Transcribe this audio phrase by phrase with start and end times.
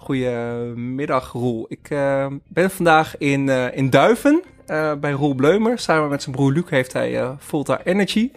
[0.00, 1.66] Goedemiddag, Roel.
[1.68, 5.78] Ik uh, ben vandaag in, uh, in Duiven uh, bij Roel Bleumer.
[5.78, 8.30] Samen met zijn broer Luc heeft hij Volta Energy.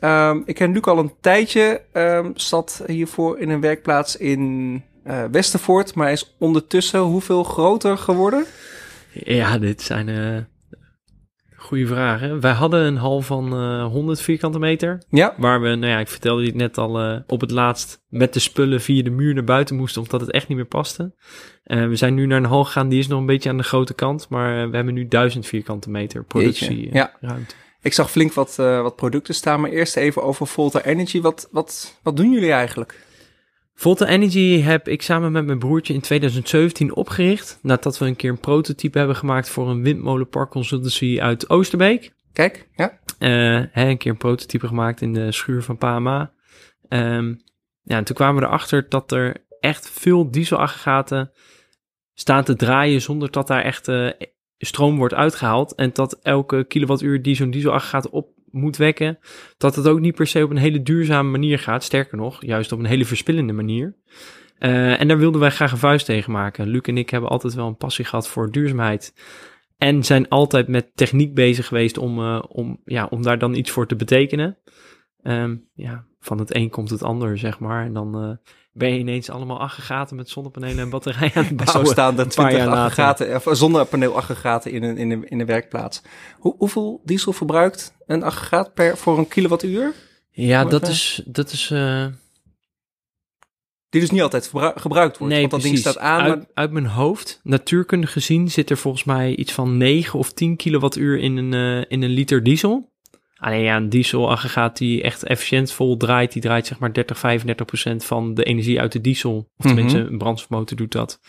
[0.00, 1.82] Um, ik ken Luc al een tijdje.
[1.92, 4.82] Um, zat hiervoor in een werkplaats in
[5.30, 5.94] Westervoort.
[5.94, 8.44] Maar hij is ondertussen hoeveel groter geworden?
[9.12, 10.08] Ja, dit zijn
[11.66, 12.40] Goeie vragen.
[12.40, 15.02] Wij hadden een hal van uh, 100 vierkante meter.
[15.08, 15.34] Ja.
[15.36, 18.40] Waar we, nou ja, ik vertelde het net al, uh, op het laatst met de
[18.40, 21.14] spullen via de muur naar buiten moesten, omdat het echt niet meer paste.
[21.64, 23.62] Uh, we zijn nu naar een hal gegaan, die is nog een beetje aan de
[23.62, 27.12] grote kant, maar we hebben nu 1000 vierkante meter productie ja.
[27.20, 27.54] ruimte.
[27.82, 31.20] Ik zag flink wat, wat producten staan, maar eerst even over Volta Energy.
[31.20, 33.05] Wat, wat, wat doen jullie eigenlijk?
[33.78, 37.58] Volta Energy heb ik samen met mijn broertje in 2017 opgericht.
[37.62, 42.12] Nadat we een keer een prototype hebben gemaakt voor een windmolenpark consultancy uit Oosterbeek.
[42.32, 42.98] Kijk, ja.
[43.18, 46.32] Uh, hè, een keer een prototype gemaakt in de schuur van PAMA.
[46.88, 47.42] Um,
[47.82, 51.30] ja, en toen kwamen we erachter dat er echt veel dieselaggregaten
[52.14, 54.10] staan te draaien zonder dat daar echt uh,
[54.58, 55.74] stroom wordt uitgehaald.
[55.74, 59.18] En dat elke kilowattuur die zo'n dieselaggregaat op moet wekken,
[59.56, 61.84] dat het ook niet per se op een hele duurzame manier gaat.
[61.84, 63.96] Sterker nog, juist op een hele verspillende manier.
[64.58, 66.68] Uh, en daar wilden wij graag een vuist tegen maken.
[66.68, 69.14] Luc en ik hebben altijd wel een passie gehad voor duurzaamheid.
[69.76, 73.70] En zijn altijd met techniek bezig geweest om, uh, om, ja, om daar dan iets
[73.70, 74.58] voor te betekenen.
[75.22, 77.84] Um, ja, van het een komt het ander, zeg maar.
[77.84, 78.36] En dan uh,
[78.76, 81.86] ben je ineens allemaal aggregaten met zonnepanelen en batterijen aan het bouwen.
[81.86, 86.02] Zo staan er 20 aggregaten, of zonnepaneelaggregaten in een, in, een, in een werkplaats.
[86.38, 89.92] Hoe, hoeveel diesel verbruikt een aggregaat per, voor een kilowattuur?
[90.30, 91.70] Ja, dat is, dat is...
[91.70, 92.06] Uh...
[93.88, 95.82] Die dus niet altijd gebruikt wordt, nee, want dat precies.
[95.82, 96.20] ding staat aan.
[96.20, 96.46] Uit, maar...
[96.54, 101.18] uit, mijn hoofd, natuurkundig gezien, zit er volgens mij iets van 9 of 10 kilowattuur
[101.18, 102.94] in een, uh, in een liter diesel.
[103.36, 107.66] Alleen ja, een dieselaggregaat die echt efficiënt vol draait, die draait zeg maar 30, 35
[107.66, 109.50] procent van de energie uit de diesel.
[109.56, 110.12] Of tenminste, mm -hmm.
[110.12, 111.20] een brandstofmotor doet dat.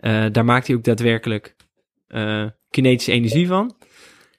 [0.00, 1.56] Uh, daar maakt hij ook daadwerkelijk
[2.08, 3.74] uh, kinetische energie van.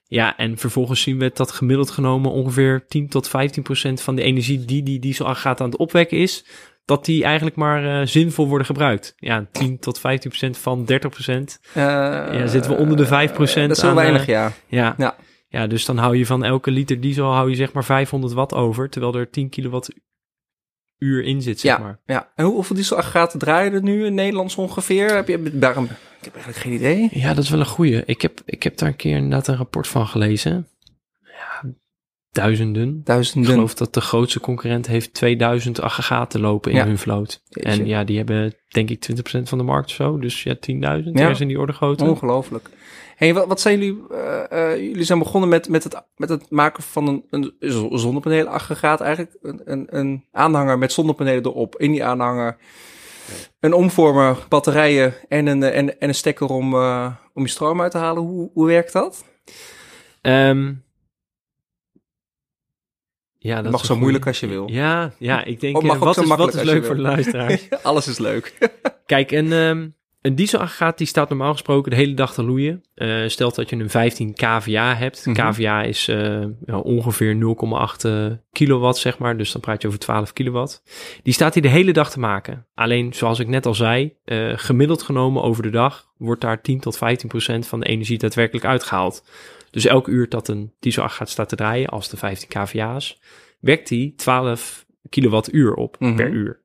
[0.04, 4.22] Ja, en vervolgens zien we dat gemiddeld genomen ongeveer 10 tot 15 procent van de
[4.22, 6.44] energie die die dieselaggregaat aan het opwekken is,
[6.84, 9.14] dat die eigenlijk maar uh, zinvol worden gebruikt.
[9.16, 11.60] Ja, 10 tot 15 procent van 30 procent.
[11.74, 13.68] ja, zitten we onder de 5 procent.
[13.68, 14.52] Dat is zo weinig, ja.
[14.66, 14.94] ja.
[14.98, 15.16] ja.
[15.52, 18.54] Ja, dus dan hou je van elke liter diesel hou je zeg maar 500 watt
[18.54, 20.02] over, terwijl er 10 kilowattuur
[21.00, 21.98] in zit, zeg ja, maar.
[22.06, 25.14] Ja, en hoeveel dieselaggregaten draaien er nu in Nederland ongeveer?
[25.14, 27.08] Heb je daarom, ik heb eigenlijk geen idee.
[27.12, 28.04] Ja, dat is wel een goeie.
[28.04, 30.68] Ik heb, ik heb daar een keer inderdaad een rapport van gelezen.
[32.32, 33.00] Duizenden.
[33.04, 33.48] Duizenden.
[33.50, 36.84] Ik geloof dat de grootste concurrent heeft 2000 aggregaten lopen in Ja.
[36.84, 37.42] hun vloot.
[37.48, 37.70] Jeetje.
[37.70, 40.18] En ja, die hebben denk ik 20% van de markt of zo.
[40.18, 40.58] Dus ja, 10.000
[41.12, 41.20] Ja.
[41.20, 42.04] ergens in die orde grootte.
[42.04, 42.68] Ongelooflijk.
[43.16, 44.02] Hey, wat, wat zijn jullie?
[44.10, 47.88] eh, eh, jullie zijn begonnen met, met, het, met het maken van een, een zo-
[47.96, 49.36] zonnepanelenaggregaat eigenlijk.
[49.42, 51.76] Een, een, een aanhanger met zonnepanelen erop.
[51.78, 52.56] In die aanhanger
[53.60, 57.90] een omvormer, batterijen en een, en, en een stekker om, eh, om je stroom uit
[57.92, 58.22] te halen.
[58.22, 59.24] Hoe, hoe werkt dat?
[60.20, 60.72] Ehm,
[63.42, 64.70] ja, dat mag zo moeilijk als je wil.
[64.70, 67.10] Ja, ja, ik denk, Of mag eh, wat is, wat is leuk voor de wil.
[67.10, 67.68] luisteraars?
[67.82, 68.70] Alles is leuk.
[69.06, 69.88] Kijk, een, ehm
[70.20, 72.82] een dieselaggregaat die staat normaal gesproken de hele dag te loeien.
[72.94, 75.26] Eh stelt dat je een 15 kVA hebt.
[75.26, 75.34] Mhm.
[75.50, 79.36] kVA is ja, ongeveer 0,8 eh, kilowatt, zeg maar.
[79.36, 80.82] Dus dan praat je over 12 kilowatt.
[81.22, 82.66] Die staat hij de hele dag te maken.
[82.74, 84.16] Alleen, zoals ik net al zei,
[84.54, 88.66] gemiddeld genomen over de dag wordt daar 10 tot 15 procent van de energie daadwerkelijk
[88.66, 89.24] uitgehaald.
[89.70, 93.20] Dus elk uur dat een dieselaggregaat staat te draaien, als de 15 kVA's,
[93.60, 96.16] wekt hij 12 kilowattuur op Mhm.
[96.16, 96.62] per uur.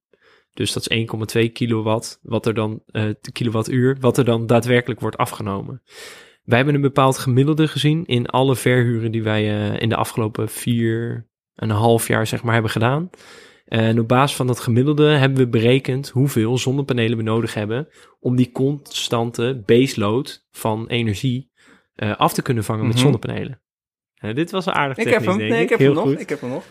[0.54, 5.18] Dus dat is 1,2 kilowatt, wat er dan, eh kilowattuur, wat er dan daadwerkelijk wordt
[5.18, 5.82] afgenomen.
[6.44, 9.44] Wij hebben een bepaald gemiddelde gezien in alle verhuren die wij
[9.74, 13.10] eh, in de afgelopen vier en een half jaar zeg maar hebben gedaan.
[13.66, 17.88] En op basis van dat gemiddelde hebben we berekend hoeveel zonnepanelen we nodig hebben
[18.20, 21.52] om die constante baseload van energie
[21.96, 23.04] eh, af te kunnen vangen met Mhm.
[23.04, 23.62] zonnepanelen.
[24.16, 25.38] Eh, dit was een aardig Ik heb technisch, hem.
[25.38, 26.08] denk Nee, ik heb Heel hem nog.
[26.08, 26.20] goed.
[26.20, 26.66] Ik heb hem nog.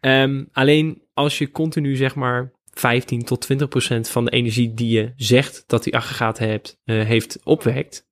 [0.00, 4.96] Ehm, alleen als je continu zeg maar 15 tot 20 procent van de energie die
[4.98, 8.06] je zegt dat die aggregaat hebt, eh, heeft opwekt,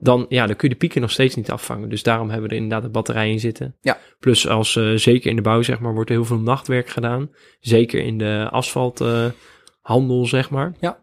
[0.00, 1.88] dan, ja, dan kun je de pieken nog steeds niet afvangen.
[1.88, 3.76] Dus daarom hebben we er inderdaad een batterij in zitten.
[3.80, 3.98] Ja.
[4.18, 7.30] Plus als, eh, zeker in de bouw zeg maar, wordt er heel veel nachtwerk gedaan.
[7.60, 10.74] Zeker in de asfalthandel zeg maar.
[10.80, 11.02] Ja.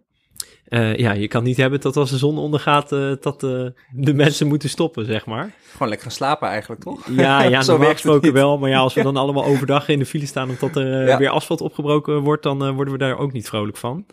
[0.71, 4.13] Eh, ja, je kan niet hebben dat als de zon ondergaat, eh, dat eh, de
[4.13, 5.53] mensen moeten stoppen, zeg maar.
[5.71, 7.07] Gewoon lekker gaan slapen eigenlijk, toch?
[7.09, 8.57] Ja, ja Zo normaal werkt het gesproken wel.
[8.57, 11.17] Maar ja, als we dan allemaal overdag in de file staan omdat er Ja.
[11.17, 14.05] weer asfalt opgebroken wordt, dan worden we daar ook niet vrolijk van.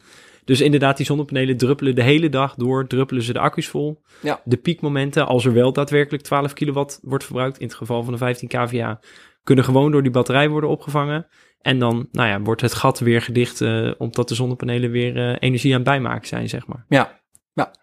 [0.45, 4.03] Dus inderdaad, die zonnepanelen druppelen de hele dag door, druppelen ze de accu's vol.
[4.21, 4.41] Ja.
[4.45, 8.19] De piekmomenten, als er wel daadwerkelijk 12 kilowatt wordt verbruikt, in het geval van de
[8.19, 9.01] 15 kVA,
[9.43, 11.27] kunnen gewoon door die batterij worden opgevangen.
[11.61, 15.37] En dan nou ja, wordt het gat weer gedicht, eh, omdat de zonnepanelen weer eh,
[15.39, 16.85] energie aan het bijmaken zijn, zeg maar.
[16.89, 17.21] Ja,
[17.53, 17.75] ja.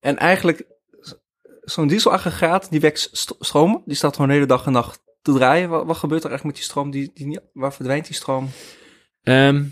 [0.00, 0.66] En eigenlijk,
[1.60, 3.82] zo'n dieselaggregaat, die wekt st- stroom.
[3.86, 5.68] Die staat gewoon de hele dag en nacht te draaien.
[5.68, 6.90] Wat, wat gebeurt er eigenlijk met die stroom?
[6.90, 8.48] Die, die, waar verdwijnt die stroom?
[9.22, 9.64] Ehm,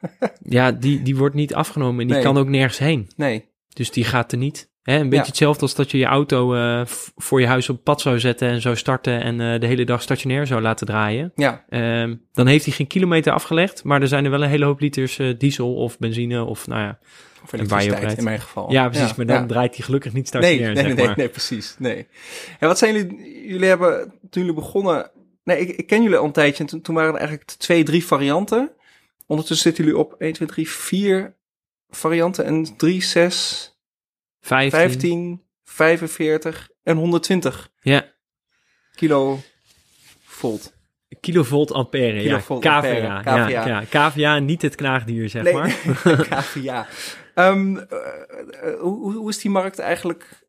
[0.56, 2.24] ja, die, die wordt niet afgenomen en die Nee.
[2.24, 3.10] kan ook nergens heen.
[3.16, 3.50] Nee.
[3.68, 4.70] Dus die gaat er niet.
[4.86, 5.22] Hè, een beetje Ja.
[5.22, 6.80] hetzelfde als dat je je auto eh,
[7.16, 10.02] voor je huis op pad zou zetten en zou starten en eh, de hele dag
[10.02, 11.32] stationair zou laten draaien.
[11.34, 14.64] Ja, Ehm, dan heeft hij geen kilometer afgelegd, maar er zijn er wel een hele
[14.64, 16.98] hoop liters eh, diesel of benzine of nou ja.
[17.42, 18.72] of elektriciteit in mijn geval.
[18.72, 19.46] Ja, precies, maar dan ja.
[19.46, 21.16] draait hij gelukkig niet stationair, nee, zeg nee, nee, maar.
[21.16, 21.76] nee, precies.
[21.78, 22.06] Nee.
[22.58, 25.10] En wat zijn jullie, jullie hebben, toen jullie begonnen,
[25.44, 27.82] nee, ik, ik ken jullie al een tijdje, en toen, toen waren er eigenlijk twee,
[27.82, 28.70] drie varianten.
[29.26, 31.34] Ondertussen zitten jullie op 1, 2, 3, 4
[31.88, 33.75] varianten en 3, 6,
[34.46, 34.70] 15.
[34.80, 38.12] 15, 45 en 120 Ja,
[38.94, 39.38] kilo
[40.24, 40.74] volt.
[41.20, 42.80] kilovolt ampère, Kilovolt ja.
[42.80, 43.48] KVA, KVA.
[43.48, 45.68] Ja, ja, KVA, niet het knaagdier, zeg Nee, maar.
[46.30, 46.86] KVA.
[47.34, 47.84] Ehm, eh,
[48.72, 50.45] eh, hoe- hoe is die markt eigenlijk?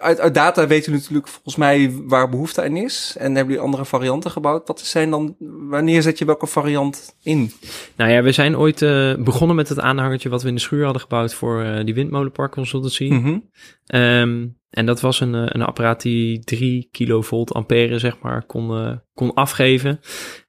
[0.00, 3.14] Uit, uit data weten jullie natuurlijk volgens mij waar behoefte aan is.
[3.18, 4.66] En hebben jullie andere varianten gebouwd.
[4.66, 5.36] Wat zijn dan,
[5.68, 7.52] wanneer zet je welke variant in?
[7.96, 10.84] Nou ja, we zijn ooit eh, begonnen met het aanhangertje wat we in de schuur
[10.84, 13.08] hadden gebouwd voor eh, die windmolenpark consultancy.
[13.08, 13.38] Mhm.
[13.86, 19.00] Ehm, en dat was een, eh, een apparaat die 3 kilovolt ampère, zeg maar, kon,
[19.14, 20.00] kon afgeven.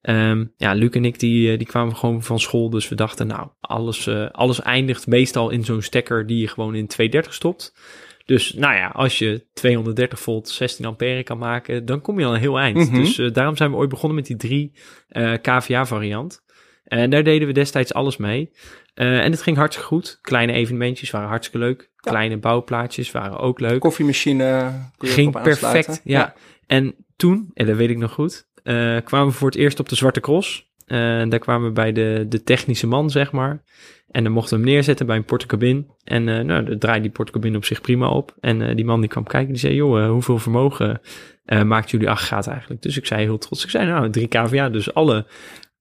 [0.01, 2.69] Ehm, ja, Luc en ik, die, die kwamen gewoon van school.
[2.69, 6.87] Dus we dachten, nou, alles, alles eindigt meestal in zo'n stekker die je gewoon in
[6.87, 7.73] 230 stopt.
[8.25, 12.33] Dus nou ja, als je 230 volt 16 ampère kan maken, dan kom je al
[12.33, 12.77] een heel eind.
[12.77, 12.95] Mhm.
[12.95, 14.71] Dus eh, daarom zijn we ooit begonnen met die 3
[15.41, 16.43] KVA variant.
[16.85, 18.51] En daar deden we destijds alles mee.
[18.93, 20.19] Eh, en het ging hartstikke goed.
[20.21, 21.81] Kleine evenementjes waren hartstikke leuk.
[21.81, 22.11] Ja.
[22.11, 23.79] Kleine bouwplaatjes waren ook leuk.
[23.79, 24.71] Koffiemachine.
[24.97, 26.33] Ging perfect, ja.
[26.67, 29.89] En toen, en dat weet ik nog goed, eh, kwamen we voor het eerst op
[29.89, 30.73] de Zwarte Cross.
[30.85, 30.97] Eh,
[31.29, 33.63] daar kwamen we bij de, de technische man, zeg maar.
[34.07, 35.85] En dan mochten we hem neerzetten bij een portecabine.
[36.03, 38.35] En eh nou, daar draaide die portecabine op zich prima op.
[38.39, 41.01] En eh, die man die kwam kijken, die zei, joh, hoeveel vermogen
[41.65, 42.81] maakt jullie aggregaat eigenlijk?
[42.81, 45.25] Dus ik zei heel trots, ik zei, nou, 3 kVA, dus alle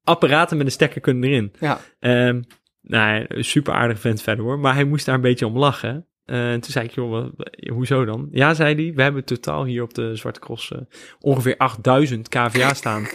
[0.03, 1.53] apparaten met een stekker kunnen erin.
[1.61, 1.81] Ja.
[2.01, 2.43] Ehm
[2.83, 6.07] nou, super aardig vent verder hoor, maar hij moest daar een beetje om lachen.
[6.25, 7.33] En toen zei ik, joh, wat-
[7.73, 8.29] hoezo dan?
[8.31, 10.73] Ja, zei hij, we hebben totaal hier op de Zwarte Cross
[11.21, 13.07] ongeveer 8000 kVA staan.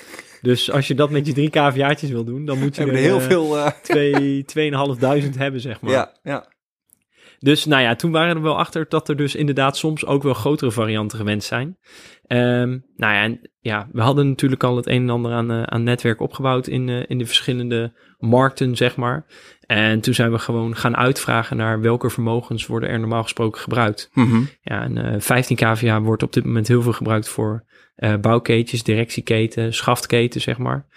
[0.42, 3.20] Dus als je dat met je drie kVA'tjes wil doen, dan moet je er, heel
[3.20, 3.58] eh, veel.
[3.58, 5.92] eh, twee, 2500 hebben, zeg maar.
[5.92, 6.46] ja, ja.
[7.40, 10.34] Dus nou ja, toen waren we wel achter dat er dus inderdaad soms ook wel
[10.34, 11.78] grotere varianten gewenst zijn.
[12.28, 15.64] Ehm, nou ja, en, ja, we hadden natuurlijk al het een en ander aan, eh,
[15.64, 19.26] aan netwerk opgebouwd in, eh, in de verschillende markten, zeg maar.
[19.66, 24.10] En toen zijn we gewoon gaan uitvragen naar welke vermogens worden er normaal gesproken gebruikt.
[24.14, 24.42] Mhm.
[24.62, 27.66] Ja, en eh 15 kVA wordt op dit moment heel veel gebruikt voor
[27.96, 30.88] eh bouwketens, directieketen, schaftketen, zeg maar.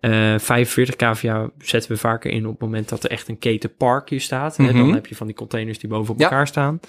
[0.00, 4.18] Eh 45 kVA zetten we vaker in op het moment dat er echt een ketenparkje
[4.18, 4.56] staat.
[4.56, 4.64] hè.
[4.64, 4.76] Mhm.
[4.76, 6.24] Dan heb je van die containers die boven op Ja.
[6.24, 6.80] elkaar staan.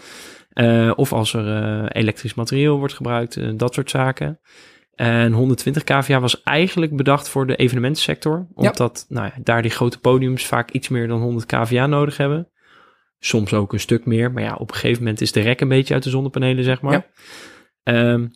[0.52, 4.40] Eh, of als er eh, elektrisch materieel wordt gebruikt, eh, dat soort zaken.
[4.96, 8.48] En 120 kVA was eigenlijk bedacht voor de evenementensector.
[8.54, 12.50] Omdat nou ja, daar die grote podiums vaak iets meer dan 100 kVA nodig hebben.
[13.20, 14.32] Soms ook een stuk meer.
[14.32, 16.82] Maar ja, op een gegeven moment is de rek een beetje uit de zonnepanelen, zeg
[16.82, 16.94] maar.
[16.94, 17.06] Ja.
[17.84, 18.28] Ehm,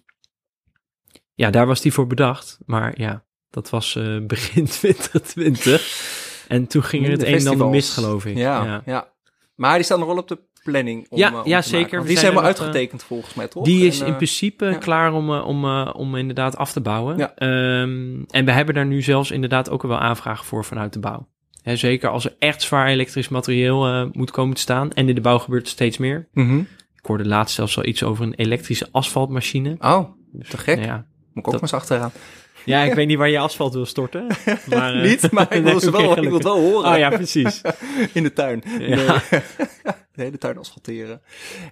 [1.33, 2.59] ja, daar was die voor bedacht.
[2.65, 3.25] Maar ja,
[3.55, 6.43] dat was eh, begin 2020.
[6.47, 8.37] En toen ging er het een en ander mis, geloof ik.
[8.37, 9.07] Ja, ja.
[9.55, 11.05] Maar die staan nog wel op de planning.
[11.09, 11.91] Om, Ja, eh, om ja, zeker.
[11.97, 12.07] maken.
[12.07, 13.63] Die zijn er nog, uitgetekend volgens mij, toch?
[13.65, 14.77] Die is En, in eh, principe ja.
[14.77, 17.17] klaar om, eh, om, eh, om inderdaad af te bouwen.
[17.17, 17.33] Ja.
[17.35, 21.27] Ehm, en we hebben daar nu zelfs inderdaad ook wel aanvragen voor vanuit de bouw.
[21.61, 24.91] Hè, zeker als er echt zwaar elektrisch materieel eh, moet komen te staan.
[24.91, 26.27] En in de bouw gebeurt steeds meer.
[26.33, 26.59] mhm.
[26.95, 29.75] Ik hoorde laatst zelfs al iets over een elektrische asfaltmachine.
[29.79, 30.09] Oh,
[30.49, 30.75] te gek.
[30.75, 30.95] Nou ja.
[30.95, 32.11] Moet ik ook dat- maar eens achteraan.
[32.65, 34.27] Ja, ik weet niet waar je asfalt wil storten.
[34.65, 36.91] Maar, eh, Niet, maar ik wil, ze wel, ik wil het wel horen.
[36.91, 37.61] Oh ja, precies.
[38.13, 38.63] In de tuin.
[38.79, 39.21] Ja.
[39.31, 39.41] Nee.
[40.11, 41.21] de hele tuin asfalteren.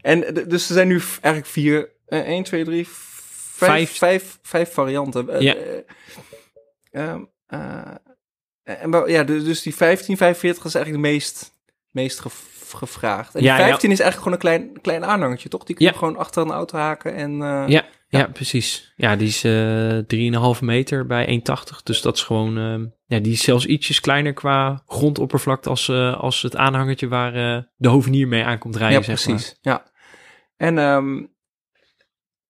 [0.02, 4.40] En dus er zijn nu eigenlijk vier, eh 1, 2, 3, vijf, Vijf.
[4.42, 5.30] vijf, varianten.
[5.30, 5.56] Eh, Ja.
[6.92, 7.82] ehm, eh,
[8.64, 11.56] en ja, dus dus die 15, 45 is eigenlijk de meest,
[11.92, 13.36] meest gev- gevraagd.
[13.36, 13.70] En Ja, die ja.
[13.70, 15.64] 15 is eigenlijk gewoon een klein, klein aanhangertje, toch?
[15.64, 15.98] Die kun je Ja.
[15.98, 17.42] gewoon achter een auto haken en...
[17.42, 17.86] eh, Ja,
[18.20, 18.94] ja, precies.
[18.96, 21.42] Ja, die is eh 3,5 meter bij
[21.76, 21.84] 1,80.
[21.84, 22.58] Dus dat is gewoon...
[22.58, 27.36] ehm, ja, die is zelfs ietsjes kleiner qua grondoppervlakte als, eh, als het aanhangertje waar
[27.36, 29.36] eh, de hovenier mee aankomt rijden, Ja, zeg maar.
[29.36, 29.58] precies.
[29.62, 29.92] Ja.
[30.58, 30.78] En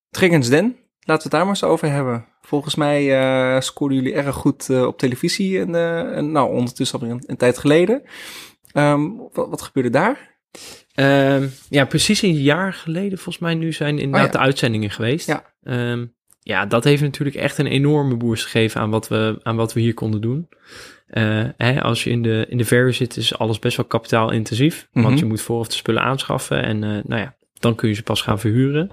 [0.09, 2.25] Triggens Den, laten we het daar maar eens over hebben.
[2.41, 5.59] Volgens mij eh scoorden jullie erg goed eh, op televisie.
[5.59, 8.01] En, eh, en, nou, ondertussen alweer een, een tijd geleden.
[8.71, 10.32] Ehm, wat, wat gebeurde daar?
[10.93, 14.37] Ehm, ja, precies een jaar geleden volgens mij nu zijn inderdaad Oh ja.
[14.39, 15.27] de uitzendingen geweest.
[15.27, 15.53] Ja.
[15.63, 16.05] Ehm,
[16.39, 19.79] ja, dat heeft natuurlijk echt een enorme boost gegeven aan wat we, aan wat we
[19.79, 20.49] hier konden doen.
[21.09, 24.87] Uh, hè, als je in de, in de verhuur zit, is alles best wel kapitaalintensief.
[24.91, 25.15] Want Mhm.
[25.17, 28.21] je moet vooraf de spullen aanschaffen en uh, nou ja, dan kun je ze pas
[28.21, 28.89] gaan verhuren.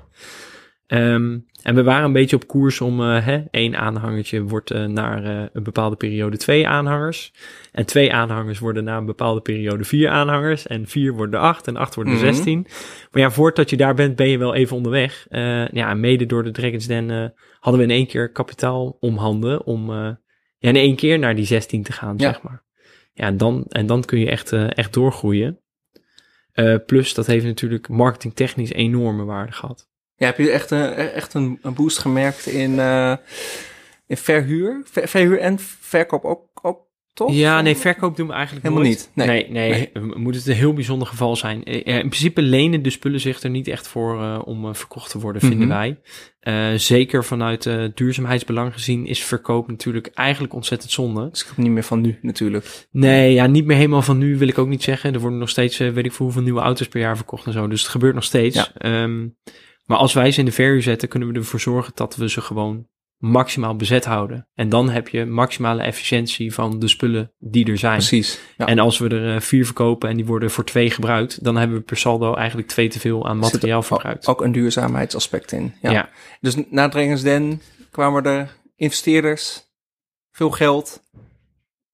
[0.86, 4.84] Um, en we waren een beetje op koers om uh, hè, één aanhangertje wordt uh,
[4.84, 7.32] naar uh, een bepaalde periode twee aanhangers.
[7.72, 10.66] En twee aanhangers worden na een bepaalde periode vier aanhangers.
[10.66, 12.22] En vier worden acht en acht worden Mhm.
[12.24, 12.66] zestien.
[13.10, 15.26] Maar ja, voordat je daar bent, ben je wel even onderweg.
[15.72, 19.92] Ja, mede door de Dragons Den hadden we in één keer kapitaal om handen om
[19.92, 20.18] ja,
[20.58, 22.32] in één keer naar die 16 te gaan, Ja.
[22.32, 22.62] zeg maar.
[23.12, 25.60] Ja, en dan, en dan kun je echt, echt doorgroeien.
[26.86, 29.89] Plus, dat heeft natuurlijk marketingtechnisch enorme waarde gehad.
[30.20, 33.16] Ja, heb je echt, een echt een, een boost gemerkt in, uh,
[34.06, 34.82] in verhuur?
[34.90, 36.78] Ver, verhuur en verkoop ook, ook
[37.12, 37.32] toch?
[37.32, 39.10] Ja, nee, verkoop doen we eigenlijk Helemaal nooit.
[39.14, 39.26] niet.
[39.26, 39.48] Nee.
[39.48, 40.14] Nee, nee, nee.
[40.16, 41.64] moet het een heel bijzonder geval zijn.
[41.64, 45.18] Eh, In principe lenen de spullen zich er niet echt voor uh, om verkocht te
[45.18, 45.76] worden, vinden Mhm.
[45.76, 46.00] wij.
[46.72, 51.30] Uh, zeker vanuit uh, duurzaamheidsbelang gezien is verkoop natuurlijk eigenlijk ontzettend zonde.
[51.30, 52.86] Dus ik heb niet meer van nu natuurlijk.
[52.90, 55.14] Nee, ja, niet meer helemaal van nu wil ik ook niet zeggen.
[55.14, 57.68] Er worden nog steeds, weet ik veel hoeveel nieuwe auto's per jaar verkocht en zo.
[57.68, 58.70] Dus het gebeurt nog steeds.
[58.78, 59.02] Ja.
[59.02, 59.36] Um,
[59.90, 62.40] maar als wij ze in de verhuur zetten, kunnen we ervoor zorgen dat we ze
[62.40, 64.48] gewoon maximaal bezet houden.
[64.54, 67.96] En dan heb je maximale efficiëntie van de spullen die er zijn.
[67.96, 68.40] Precies.
[68.56, 68.66] Ja.
[68.66, 71.76] En als we er uh, vier verkopen en die worden voor twee gebruikt, dan hebben
[71.76, 74.26] we per saldo eigenlijk twee te veel aan materiaal verbruikt.
[74.26, 75.74] Ook een duurzaamheidsaspect in.
[75.82, 75.90] Ja.
[75.90, 76.08] Ja.
[76.40, 79.62] Dus na Den kwamen er investeerders,
[80.30, 81.02] veel geld,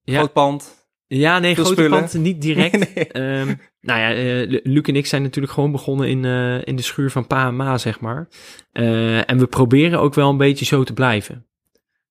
[0.02, 0.18] Ja.
[0.18, 0.85] groot pand.
[1.08, 1.90] Ja, nee, grote spullen.
[1.98, 2.78] pand niet direct.
[2.94, 3.06] Nee.
[3.06, 6.82] Ehm, nou ja, eh, Luc en ik zijn natuurlijk gewoon begonnen in, eh, in de
[6.82, 8.28] schuur van pa en ma, zeg maar.
[8.72, 11.46] Eh, en we proberen ook wel een beetje zo te blijven.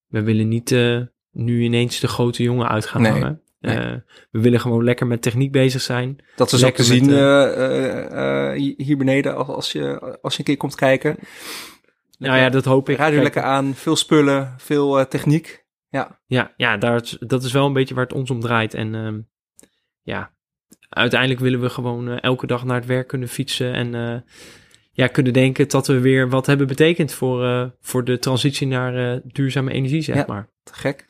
[0.08, 0.72] We willen niet
[1.32, 3.42] nu ineens de grote jongen uit gaan Nee, hangen.
[3.60, 3.78] nee.
[4.32, 6.18] We willen gewoon lekker met techniek bezig zijn.
[6.36, 7.10] Dat is ook te zien
[8.78, 11.18] hier beneden als, als, je, als je een keer komt kijken.
[12.18, 12.98] Nou ja, dat hoop ik.
[12.98, 15.65] Radio lekker aan, veel spullen, veel techniek.
[15.90, 18.74] Ja, Ja, ja daar, dat is wel een beetje waar het ons om draait.
[18.74, 19.20] En ehm,
[20.02, 20.32] ja,
[20.90, 23.74] uiteindelijk willen we gewoon eh, elke dag naar het werk kunnen fietsen.
[23.74, 24.22] En eh,
[24.92, 29.22] ja, kunnen denken dat we weer wat hebben betekend voor, eh, voor de transitie naar
[29.24, 30.24] duurzame energie, zeg Ja.
[30.28, 30.50] maar.
[30.64, 31.06] te gek.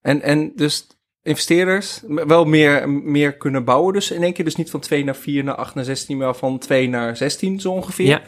[0.00, 0.86] En, en dus
[1.22, 3.92] investeerders wel meer, meer kunnen bouwen.
[3.92, 6.34] Dus in één keer dus niet van 2 naar 4 naar 8 naar 16, maar
[6.36, 8.06] van 2 naar 16 zo ongeveer.
[8.06, 8.22] Ja.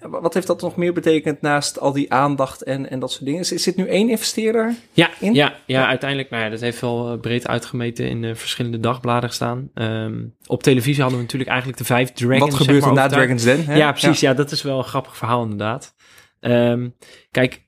[0.00, 3.24] Wa- Wat heeft dat nog meer betekend naast al die aandacht en, en dat soort
[3.24, 3.44] dingen?
[3.44, 4.74] Zit, zit nu één investeerder?
[4.92, 5.34] Ja, In?
[5.34, 5.86] ja, ja, Ja.
[5.86, 9.70] uiteindelijk, nou ja, dat heeft wel eh, breed uitgemeten in eh, verschillende dagbladen gestaan.
[9.74, 12.50] Ehm, op televisie hadden we natuurlijk eigenlijk de vijf Dragons.
[12.50, 13.06] Wat gebeurt er na.
[13.08, 13.76] Dragon's Den?
[13.76, 14.20] Ja, precies.
[14.20, 14.34] Ja.
[14.34, 15.94] dat is wel een grappig verhaal inderdaad.
[16.40, 16.88] Ehm,
[17.30, 17.62] kijk,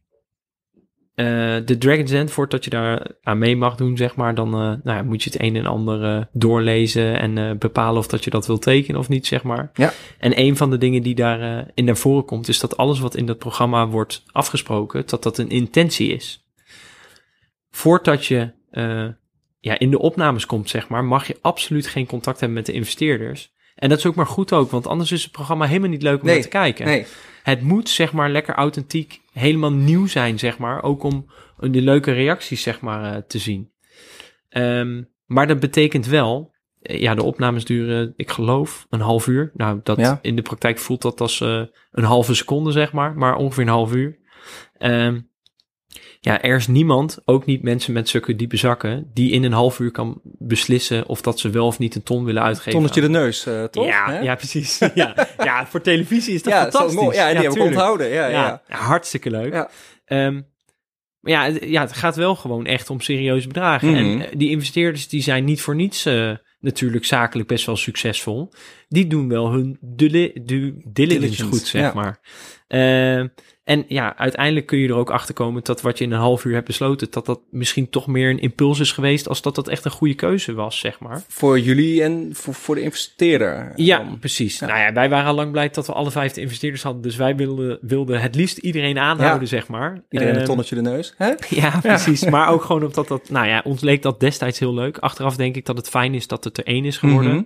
[1.15, 4.81] de Dragon's Den, voordat je daar aan mee mag doen, zeg maar, dan eh, nou
[4.85, 8.31] ja, moet je het een en ander eh, doorlezen en eh, bepalen of dat je
[8.31, 9.71] dat wil tekenen of niet, zeg maar.
[9.75, 9.93] Ja.
[10.19, 13.17] En een van de dingen die daarin in naar voren komt, is dat alles wat
[13.17, 16.47] in dat programma wordt afgesproken, dat dat een intentie is.
[17.71, 19.07] Voordat je eh,
[19.61, 22.73] ja, in de opnames komt, zeg maar, mag je absoluut geen contact hebben met de
[22.73, 23.53] investeerders.
[23.75, 26.21] En dat is ook maar goed ook, want anders is het programma helemaal niet leuk
[26.21, 26.87] om Nee, naar te kijken.
[26.87, 27.07] Nee,
[27.43, 30.83] Het moet, zeg maar, lekker authentiek, helemaal nieuw zijn, zeg maar.
[30.83, 31.27] Ook om
[31.59, 33.71] de leuke reacties, zeg maar, eh, te zien.
[34.49, 39.51] Ehm, maar dat betekent wel, eh, ja, de opnames duren, ik geloof, een half uur.
[39.55, 40.19] Nou, dat, Ja.
[40.23, 43.69] in de praktijk voelt dat als eh, een halve seconde, zeg maar, maar ongeveer een
[43.69, 44.19] half uur.
[44.79, 45.21] Ehm,
[46.21, 49.79] ja, er is niemand, ook niet mensen met zulke diepe zakken, die in een half
[49.79, 52.73] uur kan beslissen of dat ze wel of niet een ton willen uitgeven.
[52.73, 53.87] tonnetje de neus, eh, toch?
[53.87, 54.79] ja, ja, precies.
[54.95, 56.95] ja, ja, voor televisie is dat ja, fantastisch.
[56.95, 57.17] mooi.
[57.17, 57.71] ja, die heb ik tuurlijk.
[57.75, 58.09] onthouden.
[58.09, 58.31] Ja, ja.
[58.47, 59.53] Ja, ja, hartstikke leuk.
[59.53, 59.71] Ja.
[60.05, 60.41] Ehm,
[61.21, 63.89] maar ja, het- ja, het gaat wel gewoon echt om serieuze bedragen.
[63.91, 63.99] Mhm.
[63.99, 66.31] En eh, die investeerders die zijn niet voor niets eh,
[66.61, 68.53] natuurlijk zakelijk best wel succesvol.
[68.89, 71.93] Die doen wel hun due, diligence Diligence, goed, zeg ja.
[71.95, 72.21] maar.
[73.73, 76.45] En ja, uiteindelijk kun je er ook achter komen dat wat je in een half
[76.45, 79.69] uur hebt besloten, dat dat misschien toch meer een impuls is geweest als dat dat
[79.69, 81.23] echt een goede keuze was, zeg maar.
[81.29, 83.73] Voor jullie en voor, voor de investeerder.
[83.77, 84.19] Ja, dan.
[84.19, 84.59] precies.
[84.59, 84.67] Ja.
[84.67, 87.03] Nou ja, wij waren al lang blij dat we alle vijf de investeerders hadden.
[87.03, 89.47] Dus wij wilden, wilden het liefst iedereen aanhouden, Ja.
[89.47, 90.03] zeg maar.
[90.11, 91.15] Iedereen een Ehm, tonnetje de neus.
[91.17, 91.33] Hè?
[91.49, 92.25] Ja, precies.
[92.25, 93.31] Maar ook gewoon omdat dat...
[93.31, 94.99] Nou ja, ons leek dat destijds heel leuk.
[94.99, 97.33] Achteraf denk ik dat het fijn is dat het er één is geworden.
[97.35, 97.43] Mhm.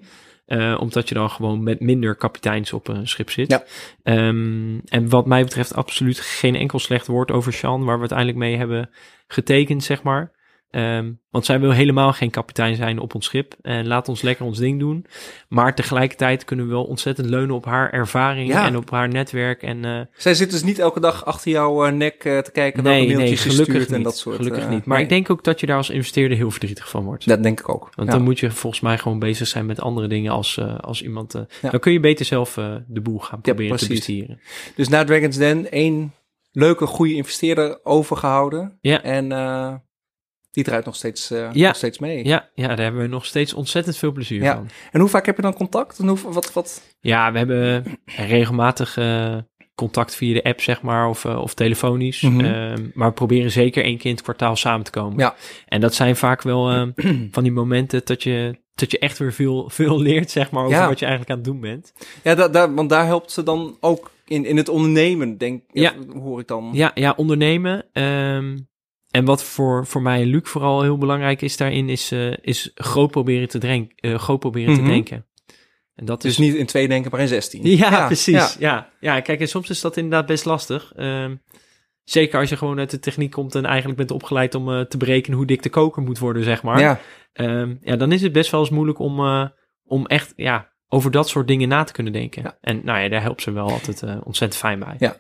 [0.47, 3.50] Eh, omdat je dan gewoon met minder kapiteins op een schip zit.
[3.50, 3.65] Ja.
[4.03, 8.38] Ehm, en wat mij betreft absoluut geen enkel slecht woord over Sean, waar we uiteindelijk
[8.38, 8.91] mee hebben
[9.26, 10.33] getekend, zeg maar.
[10.70, 13.54] Ehm, want zij wil helemaal geen kapitein zijn op ons schip.
[13.62, 15.06] En laat ons lekker ons ding doen.
[15.49, 18.66] Maar tegelijkertijd kunnen we wel ontzettend leunen op haar ervaring Ja.
[18.66, 19.62] en op haar netwerk.
[19.62, 22.82] En eh, Zij zit dus niet elke dag achter jouw eh, nek eh, te kijken
[22.82, 23.92] welke nee, nee, mailtjes je gelukkig niet.
[23.92, 24.37] en dat soort.
[24.37, 24.85] gelukkig niet.
[24.85, 25.06] Maar nee.
[25.06, 27.28] ik denk ook dat je daar als investeerder heel verdrietig van wordt.
[27.28, 27.88] Dat denk ik ook.
[27.94, 28.14] Want Ja.
[28.14, 31.32] dan moet je volgens mij gewoon bezig zijn met andere dingen als, als iemand...
[31.62, 31.70] Ja.
[31.70, 32.54] Dan kun je beter zelf
[32.87, 34.40] de boel gaan proberen te bestieren.
[34.76, 36.12] Dus na Dragon's Den één
[36.52, 38.78] leuke, goede investeerder overgehouden.
[38.80, 39.02] Ja.
[39.02, 39.28] En
[40.56, 41.66] die draait nog steeds, eh, Ja.
[41.66, 42.25] nog steeds mee.
[42.25, 44.54] Ja, ja, daar hebben we nog steeds ontzettend veel plezier Ja.
[44.54, 44.68] van.
[44.92, 45.98] En hoe vaak heb je dan contact?
[45.98, 46.82] En hoe, wat, wat?
[47.00, 49.36] Ja, we hebben regelmatig eh,
[49.75, 52.20] contact via de app, zeg maar, of, eh, of telefonisch.
[52.20, 52.40] Mhm.
[52.44, 55.18] Ehm, maar we proberen zeker één keer in het kwartaal samen te komen.
[55.18, 55.34] Ja.
[55.66, 56.90] En dat zijn vaak wel ehm,
[57.34, 60.76] van die momenten dat je, dat je echt weer veel, veel leert, zeg maar, over
[60.76, 60.88] Ja.
[60.88, 61.92] wat je eigenlijk aan het doen bent.
[62.22, 65.92] Ja, da, da- want daar helpt ze dan ook in, in het ondernemen, denk Ja.
[66.14, 66.70] hoor ik dan.
[66.72, 67.84] Ja, ja ondernemen.
[67.92, 68.56] ehm,
[69.16, 72.70] en wat voor, voor mij en Luc vooral heel belangrijk is daarin, is, eh, is
[72.75, 74.82] groot proberen te, drenk, eh, groot proberen Mhm.
[74.82, 75.26] te denken.
[75.94, 77.62] En dat Dus is niet in twee denken, maar in zestien.
[77.76, 78.35] Ja, precies.
[78.35, 78.50] ja.
[78.58, 78.90] Ja.
[79.00, 79.20] Ja.
[79.20, 80.92] kijk, en soms is dat inderdaad best lastig.
[80.96, 81.35] Ehm,
[82.04, 84.96] zeker als je gewoon uit de techniek komt en eigenlijk bent opgeleid om eh, te
[84.96, 86.80] berekenen hoe dik de koker moet worden, zeg maar.
[86.80, 87.00] Ja.
[87.32, 89.20] Ehm, ja, dan is het best wel eens moeilijk om,
[89.85, 92.42] om echt ja, over dat soort dingen na te kunnen denken.
[92.42, 92.58] Ja.
[92.61, 94.96] En nou ja, daar helpt ze wel altijd ontzettend fijn bij.
[94.99, 95.16] Ja.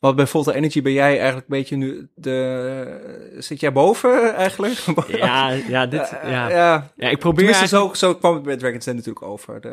[0.00, 3.34] Want bij Volta Energy ben jij eigenlijk een beetje nu de...
[3.38, 4.84] Zit jij boven eigenlijk?
[5.08, 6.48] Ja, ja, dit, ja.
[6.50, 6.90] ja.
[6.96, 9.60] ja, ik probeer eigenlijk- zo, zo kwam het bij Dragon's Den natuurlijk over.
[9.60, 9.68] De,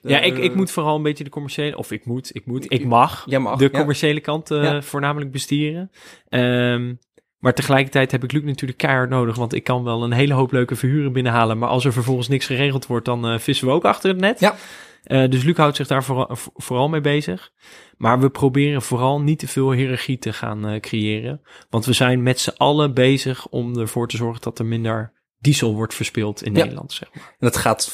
[0.00, 2.72] de- Ja, ik, ik moet vooral een beetje de commerciële, of ik moet, ik moet,
[2.72, 3.78] ik mag Jij mag, de ja.
[3.78, 4.82] commerciële kant eh, Ja.
[4.82, 5.90] voornamelijk bestieren.
[6.28, 6.94] Ehm,
[7.38, 10.52] maar tegelijkertijd heb ik Luc natuurlijk keihard nodig, want ik kan wel een hele hoop
[10.52, 13.84] leuke verhuren binnenhalen, maar als er vervolgens niks geregeld wordt, dan eh, vissen we ook
[13.84, 14.40] achter het net.
[14.40, 14.54] Ja.
[15.02, 17.50] Eh, dus Luc houdt zich daar vooral, vo- vooral mee bezig.
[17.96, 21.40] Maar we proberen vooral niet te veel hiërarchie te gaan eh, creëren.
[21.70, 25.74] Want we zijn met z'n allen bezig om ervoor te zorgen dat er minder diesel
[25.74, 26.58] wordt verspild in Ja.
[26.62, 26.92] Nederland.
[26.92, 27.24] Zeg maar.
[27.28, 27.92] En dat gaat...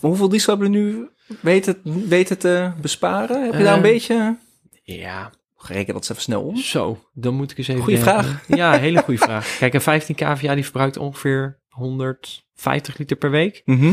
[0.00, 1.08] Hoeveel diesel hebben we nu
[1.40, 3.44] weten, weten te besparen?
[3.44, 4.36] Heb je daar een Eh, beetje...
[4.82, 6.56] Ja, Reken dat eens even snel om.
[6.56, 7.82] Zo, dan moet ik eens even.
[7.82, 8.24] Goeie denken.
[8.24, 8.46] vraag.
[8.58, 9.56] Ja, hele goede vraag.
[9.58, 13.62] Kijk, een 15 kVA die verbruikt ongeveer 150 liter per week.
[13.64, 13.92] Mhm.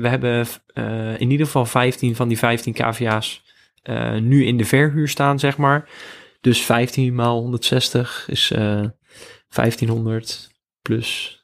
[0.00, 3.42] We hebben eh, in ieder geval 15 van die 15 kVA's
[3.82, 5.88] eh, nu in de verhuur staan, zeg maar.
[6.40, 8.84] Dus 15 maal 160 is eh
[9.48, 10.50] 1500
[10.82, 11.38] plus.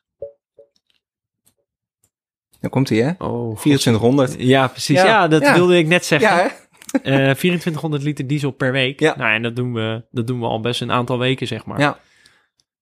[2.61, 3.11] Dan komt hij, hè?
[3.19, 3.61] Oh, God.
[3.61, 4.35] 2400.
[4.39, 4.97] Ja, precies.
[4.97, 5.55] Ja, Ja, dat ja.
[5.55, 6.29] wilde ik net zeggen.
[6.29, 6.49] Ja, hè?
[7.03, 9.01] Eh, 2400 liter diesel per week.
[9.01, 9.17] Ja.
[9.17, 11.79] Nou, en dat doen, we, dat doen we al best een aantal weken, zeg maar.
[11.81, 11.99] Ja.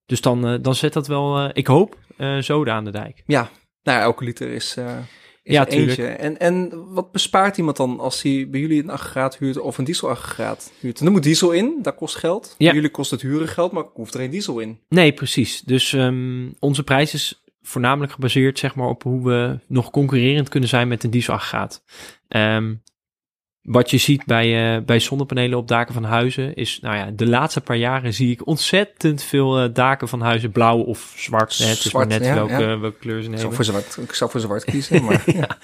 [0.07, 3.23] Dus dan, eh, dan zet dat wel, eh, ik hoop, eh zoden aan de dijk.
[3.27, 3.49] Ja,
[3.83, 4.97] nou, elke liter is, eh
[5.45, 5.95] is Ja, eentje.
[5.95, 6.19] tuurlijk.
[6.19, 9.85] En, en wat bespaart iemand dan als hij bij jullie een aggregaat huurt of een
[9.85, 11.01] dieselaggregaat huurt?
[11.01, 12.55] En er moet diesel in, dat kost geld.
[12.59, 12.67] Ja.
[12.67, 14.79] Bij jullie kost het huren geld, maar hoeft er geen diesel in.
[14.89, 15.61] Nee, precies.
[15.61, 20.69] Dus ehm, onze prijs is voornamelijk gebaseerd zeg maar, op hoe we nog concurrerend kunnen
[20.69, 21.83] zijn met een dieselaggregaat.
[22.29, 22.75] Ehm
[23.65, 27.27] wat je ziet bij, eh, bij zonnepanelen op daken van huizen is, nou ja, de
[27.27, 31.59] laatste paar jaren zie ik ontzettend veel eh, daken van huizen blauw of zwart.
[31.59, 31.65] hè.
[31.65, 32.79] Het is maar Zwart, net ja, welke, ja.
[32.79, 33.55] welke kleur ze Ik zou nemen.
[33.55, 35.59] voor zwart, ik zou voor zwart kiezen, maar ja.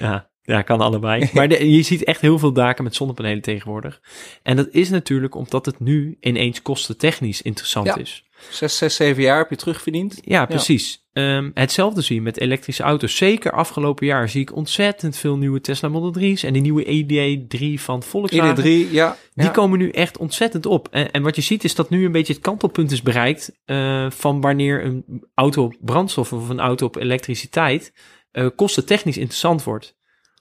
[0.00, 1.28] Ja, ja, kan allebei.
[1.34, 4.00] Maar de- je ziet echt heel veel daken met zonnepanelen tegenwoordig.
[4.42, 8.24] En dat is natuurlijk omdat het nu ineens kostentechnisch interessant is.
[8.50, 10.20] zes, zes, zeven jaar heb je terugverdiend.
[10.24, 11.05] Ja, precies.
[11.16, 13.16] Ehm, hetzelfde zie je met elektrische auto's.
[13.16, 17.80] Zeker afgelopen jaar zie ik ontzettend veel nieuwe Tesla Model 3's en die nieuwe ED3
[17.80, 18.64] van Volkswagen.
[18.64, 19.16] ID3, ja.
[19.34, 19.50] Die ja.
[19.50, 20.88] komen nu echt ontzettend op.
[20.90, 24.10] En, en wat je ziet is dat nu een beetje het kantelpunt is bereikt eh,
[24.10, 27.92] van wanneer een auto op brandstof of een auto op elektriciteit
[28.30, 29.96] eh kostentechnisch interessant wordt.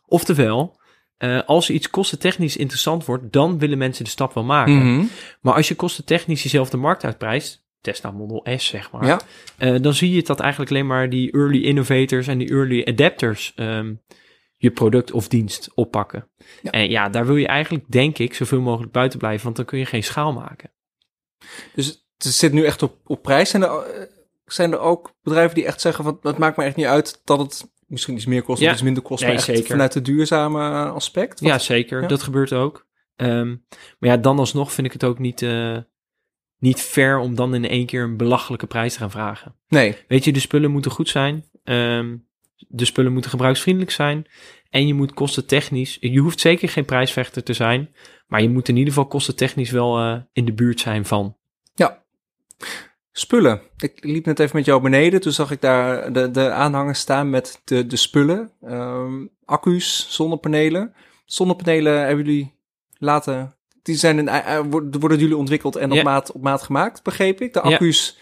[0.05, 0.79] Oftewel,
[1.17, 4.93] eh, als iets kostentechnisch interessant wordt, dan willen mensen de stap wel maken.
[4.93, 5.05] Mhm.
[5.41, 9.19] Maar als je kostentechnisch jezelf de markt uitprijst, Tesla Model S zeg maar, Ja.
[9.57, 13.53] eh, dan zie je dat eigenlijk alleen maar die early innovators en die early adapters
[13.55, 13.93] ehm,
[14.57, 16.29] je product of dienst oppakken.
[16.61, 16.71] Ja.
[16.71, 19.79] En ja, daar wil je eigenlijk, denk ik, zoveel mogelijk buiten blijven, want dan kun
[19.79, 20.71] je geen schaal maken.
[21.75, 23.49] Dus het zit nu echt op, op prijs.
[23.49, 24.01] Zijn er, eh,
[24.45, 27.39] zijn er ook bedrijven die echt zeggen van het maakt me echt niet uit dat
[27.39, 28.67] het misschien iets meer kost Ja.
[28.67, 29.65] of iets minder kost, Nee, maar echt zeker.
[29.71, 31.39] vanuit het duurzame aspect?
[31.39, 32.01] Wat- Ja, zeker.
[32.01, 32.07] Ja.
[32.07, 32.87] Dat gebeurt ook.
[33.15, 33.47] Ehm,
[33.99, 35.77] maar ja, dan alsnog vind ik het ook niet, eh,
[36.65, 39.55] niet fair om dan in één keer een belachelijke prijs te gaan vragen.
[39.67, 41.45] Nee, Weet je, de spullen moeten goed zijn.
[41.63, 42.15] Ehm,
[42.67, 44.25] de spullen moeten gebruiksvriendelijk zijn.
[44.69, 45.97] En je moet kostentechnisch...
[45.99, 47.95] Je hoeft zeker geen prijsvechter te zijn.
[48.27, 51.35] Maar je moet in ieder geval kostentechnisch wel eh, in de buurt zijn van.
[53.11, 53.61] spullen.
[53.77, 55.21] Ik liep net even met jou beneden.
[55.21, 58.51] Toen zag ik daar de, de aanhangers staan met de, de spullen.
[58.61, 60.93] Ehm, accu's, zonnepanelen.
[61.25, 62.53] Zonnepanelen hebben jullie
[62.97, 63.54] laten...
[63.85, 64.59] Die zijn in, eh,
[64.99, 67.53] worden jullie ontwikkeld en op, maat, op maat gemaakt, begreep ik.
[67.53, 68.17] De accu's...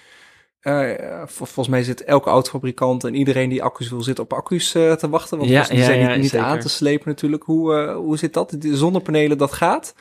[0.60, 4.72] eh, vol- volgens mij zit elke autofabrikant en iedereen die accu's wil, zit op accu's
[4.72, 5.38] te wachten.
[5.38, 7.44] Want Ja, die ja, zijn ja, niet, niet aan te slepen natuurlijk.
[7.44, 8.56] Hoe, hoe zit dat?
[8.60, 9.96] De zonnepanelen, dat gaat?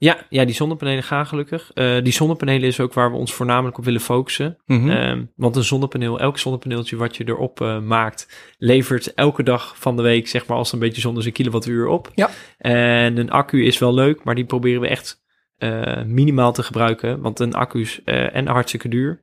[0.00, 1.70] Ja, ja die zonnepanelen gaan gelukkig.
[1.74, 4.56] Eh, die zonnepanelen is ook waar we ons voornamelijk op willen focussen.
[4.66, 4.90] Mhm.
[4.90, 9.96] Ehm, want een zonnepaneel, elk zonnepaneeltje wat je erop eh, maakt, levert elke dag van
[9.96, 12.10] de week, zeg maar, als een beetje zonder zijn kilowattuur op.
[12.14, 12.30] Ja.
[12.58, 15.22] En een accu is wel leuk, maar die proberen we echt
[15.56, 17.20] eh, minimaal te gebruiken.
[17.20, 19.20] Want een accu is en hartstikke duur.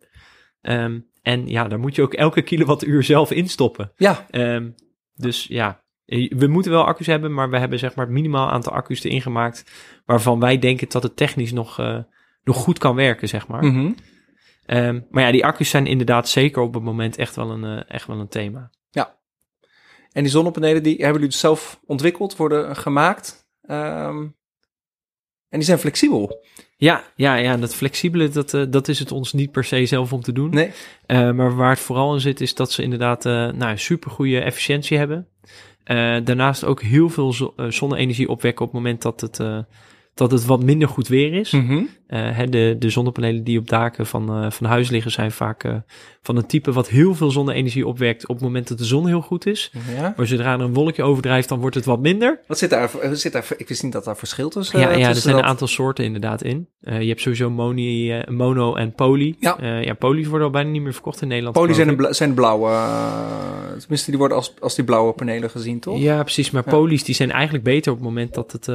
[0.62, 3.92] Ehm, en ja, daar moet je ook elke kilowattuur zelf instoppen.
[3.96, 4.70] Ja, Ehm,
[5.16, 8.74] dus ja, we moeten wel accu's hebben, maar we hebben zeg maar het minimaal aantal
[8.74, 9.64] accu's erin gemaakt.
[10.06, 12.00] Waarvan wij denken dat het technisch nog, eh,
[12.44, 13.64] nog goed kan werken, zeg maar.
[13.64, 13.92] mhm.
[14.66, 17.84] Ehm, maar ja, die accu's zijn inderdaad zeker op het moment echt wel een, eh,
[17.88, 18.72] echt wel een thema.
[20.12, 23.50] En die zonnepanelen die hebben jullie dus zelf ontwikkeld, worden gemaakt.
[23.62, 24.18] Ehm,
[25.50, 26.46] en die zijn flexibel.
[26.78, 30.14] Ja, ja, ja, dat flexibele, dat, eh, dat is het ons niet per se zelf
[30.14, 30.50] om te doen.
[30.50, 30.72] Nee.
[31.06, 34.98] Eh, maar waar het vooral in zit, is dat ze inderdaad nou, super goede efficiëntie
[34.98, 35.28] hebben.
[35.88, 39.60] Uh, daarnaast ook heel veel uh, zonne-energie opwekken op het moment dat het, uh,
[40.18, 41.52] dat het wat minder goed weer is.
[41.52, 41.90] Mm -hmm.
[42.08, 45.82] hè, de, de zonnepanelen die op daken van, van huis liggen zijn vaak
[46.22, 49.22] van een type wat heel veel zonne-energie opwekt op het moment dat de zon heel
[49.22, 49.72] goed is.
[49.96, 50.14] Ja.
[50.18, 52.40] Maar zodra er een wolkje overdrijft, dan wordt het wat minder.
[52.48, 52.90] Wat zit daar?
[53.12, 55.44] Zit daar ik wist niet dat daar verschil tussen Ja, ja er zijn dat...
[55.44, 56.70] een aantal soorten inderdaad in.
[56.80, 59.36] Je hebt sowieso moni, mono en poly.
[59.40, 59.80] Ja.
[59.82, 61.56] Ja, poly's worden al bijna niet meer verkocht in Nederland.
[61.56, 62.72] Poly zijn de, bla zijn de blauwe,
[63.80, 66.00] tenminste die worden als, als die blauwe panelen gezien, toch?
[66.00, 66.52] Ja, precies.
[66.52, 66.72] Maar ja.
[66.72, 68.68] poly's die zijn eigenlijk beter op het moment dat het,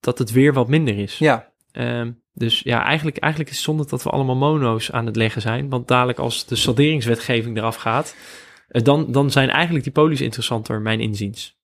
[0.00, 1.18] dat het weer wat minder is.
[1.18, 1.52] Ja.
[1.72, 5.42] Um, dus ja, eigenlijk, eigenlijk is het zonde dat we allemaal mono's aan het leggen
[5.42, 5.68] zijn.
[5.68, 8.16] Want dadelijk als de salderingswetgeving eraf gaat,
[8.68, 11.56] uh, dan, dan zijn eigenlijk die poly's interessanter, mijn inziens.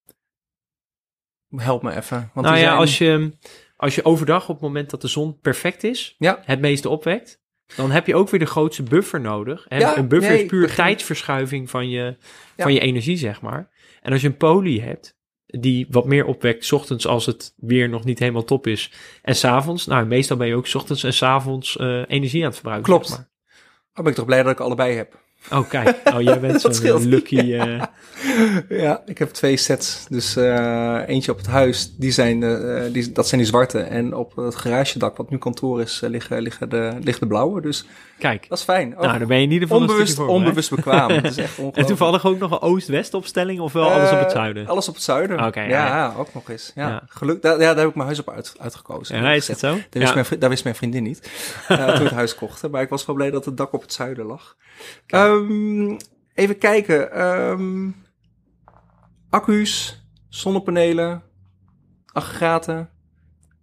[1.56, 2.30] Help me even.
[2.34, 2.78] Want nou ja, zijn...
[2.78, 3.32] als, je,
[3.76, 6.42] als je overdag op het moment dat de zon perfect is, ja.
[6.44, 7.42] het meeste opwekt,
[7.76, 9.66] dan heb je ook weer de grootste buffer nodig.
[9.68, 10.76] En ja, een buffer nee, is puur begin...
[10.76, 12.16] tijdsverschuiving van je,
[12.56, 12.62] Ja.
[12.62, 13.70] van je energie, zeg maar.
[14.02, 15.16] En als je een poly hebt,
[15.60, 19.36] die wat meer opwekt, 's ochtends als het weer nog niet helemaal top is, en
[19.36, 22.54] s'avonds, nou meestal ben je ook 's ochtends en 's avonds uh, energie aan het
[22.54, 22.88] verbruiken.
[22.88, 23.08] Klopt.
[23.08, 23.28] Zeg maar.
[23.94, 25.23] Oh, ben ik toch blij dat ik allebei heb.
[25.50, 25.96] Oh, kijk.
[26.14, 27.36] Oh, jij bent zo'n lucky...
[27.36, 27.82] Uh...
[28.68, 30.06] ja, ik heb twee sets.
[30.08, 33.78] Dus uh, eentje op het huis, die zijn, uh, die, dat zijn die zwarte.
[33.78, 37.60] En op het garagedak, wat nu kantoor is, liggen, liggen de, ligt de blauwe.
[37.60, 37.86] Dus
[38.18, 38.48] Kijk.
[38.48, 38.94] dat is fijn.
[38.96, 41.10] Oh, nou, dan ben je in ieder geval onbewust, onbewust bekwaam.
[41.14, 41.58] Het is echt.
[41.72, 44.66] En toevallig ook nog een oost-west opstelling of wel alles op het zuiden?
[44.66, 45.36] Alles op het zuiden.
[45.36, 45.46] Oké.
[45.46, 46.72] Okay, ja, ja, ook nog eens.
[46.74, 47.02] Ja, Ja.
[47.08, 49.22] Geluk, daar, ja, daar heb ik mijn huis op uit, uitgekozen.
[49.22, 49.78] Ja, is het zo?
[49.90, 51.22] Daar, wist mijn, daar wist mijn vriendin niet,
[51.68, 52.70] toen we het huis kochten.
[52.70, 54.56] Maar ik was wel blij dat het dak op het zuiden lag.
[55.34, 55.96] Um,
[56.34, 57.20] even kijken.
[57.22, 57.96] Um,
[59.30, 61.22] accu's, zonnepanelen,
[62.12, 62.90] aggregaten.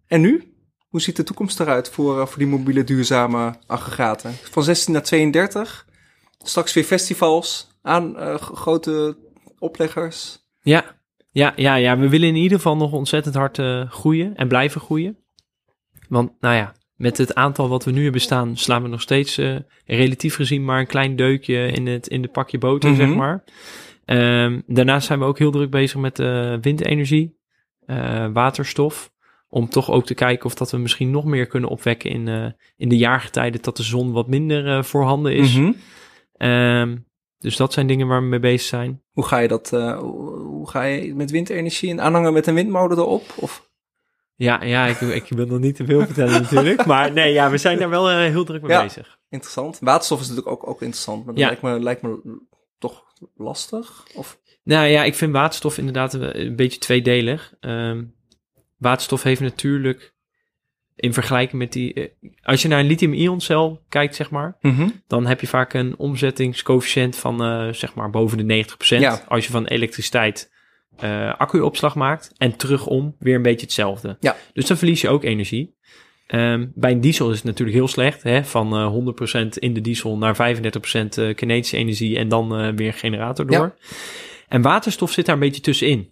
[0.08, 0.56] En nu?
[0.90, 4.34] Hoe ziet de toekomst eruit voor, uh, voor die mobiele duurzame aggregaten?
[4.34, 5.88] Van 16 naar 32.
[6.38, 9.18] Straks weer festivals aan uh, grote
[9.60, 10.40] opleggers.
[10.62, 11.00] Ja.
[11.34, 14.82] Ja, ja, ja, we willen in ieder geval nog ontzettend hard uh, groeien en blijven
[14.82, 15.18] groeien.
[16.10, 19.38] Want, nou ja, met het aantal wat we nu hebben staan, slaan we nog steeds
[19.38, 23.00] uh, relatief gezien maar een klein deukje in het in de pakje boter, Mhm.
[23.00, 23.14] mm -hmm.
[23.14, 23.44] zeg maar.
[24.46, 27.38] Um, daarnaast zijn we ook heel druk bezig met uh, windenergie,
[27.86, 29.12] uh, waterstof.
[29.50, 32.90] Om toch ook te kijken of dat we misschien nog meer kunnen opwekken in, in
[32.90, 35.56] de jaargetijden dat de zon wat minder voorhanden is.
[35.56, 35.76] Mm
[36.38, 36.50] -hmm.
[36.50, 37.06] um,
[37.38, 39.02] dus dat zijn dingen waar we mee bezig zijn.
[39.12, 43.34] Hoe ga je dat, hoe ga je met windenergie en aanhangen met een windmolen erop?
[43.36, 43.71] Of?
[44.42, 46.86] Ja, ja ik, ik wil nog niet te veel vertellen natuurlijk.
[46.86, 49.20] Maar nee, ja, we zijn daar wel uh, heel druk mee ja, bezig.
[49.30, 49.78] Interessant.
[49.82, 51.48] Waterstof is natuurlijk ook, ook interessant, maar dat Ja.
[51.48, 52.42] lijkt, me, lijkt me
[52.80, 53.04] toch
[53.36, 54.08] lastig?
[54.14, 54.40] Of?
[54.64, 57.54] Nou ja, ik vind waterstof inderdaad een, beetje tweedelig.
[57.60, 58.16] Um,
[58.78, 60.14] waterstof heeft natuurlijk
[60.96, 61.94] in vergelijking met die...
[61.94, 62.08] Uh,
[62.42, 64.58] als je naar een lithium-ion-cel kijkt, zeg maar...
[64.62, 65.02] Mm -hmm.
[65.08, 68.98] dan heb je vaak een omzettingscoëfficiënt van uh, zeg maar boven de 90%.
[68.98, 69.24] Ja.
[69.28, 70.52] Als je van elektriciteit
[71.04, 74.18] uh, accu-opslag maakt en terugom weer een beetje hetzelfde.
[74.20, 74.36] Ja.
[74.54, 75.76] Dus dan verlies je ook energie.
[76.28, 78.24] Um, bij een diesel is het natuurlijk heel slecht.
[78.24, 78.44] Hè?
[78.44, 80.40] Van uh, 100% in de diesel naar 35%
[81.20, 83.58] uh, kinetische energie en dan uh, weer een generator door.
[83.58, 83.76] Ja.
[84.48, 86.10] En waterstof zit daar een beetje tussenin.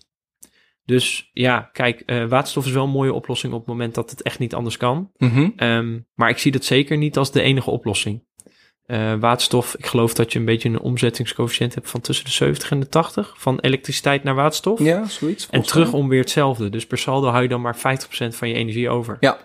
[0.86, 4.40] Dus ja, kijk, waterstof is wel een mooie oplossing op het moment dat het echt
[4.40, 5.12] niet anders kan.
[5.18, 5.54] Mm -hmm.
[5.58, 8.24] um, maar ik zie dat zeker niet als de enige oplossing.
[8.92, 12.72] Uh, waterstof, ik geloof dat je een beetje een omzettingscoëfficiënt hebt van tussen de 70
[12.72, 14.80] en de 80 van elektriciteit naar waterstof.
[14.80, 15.48] Ja, zoiets.
[15.50, 16.70] En terug om weer hetzelfde.
[16.70, 17.80] Dus per saldo hou je dan maar 50%
[18.30, 19.18] van je energie over.
[19.20, 19.38] Ja.